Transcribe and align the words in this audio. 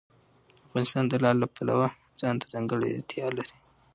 افغانستان 0.67 1.03
د 1.07 1.13
لعل 1.23 1.37
د 1.41 1.45
پلوه 1.55 1.89
ځانته 2.19 2.45
ځانګړتیا 2.53 3.25
لري. 3.37 3.55